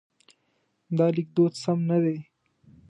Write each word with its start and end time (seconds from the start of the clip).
دا 0.97 1.07
لیکدود 1.15 1.53
سم 1.63 1.79
نه 1.89 1.97
دی. 2.03 2.17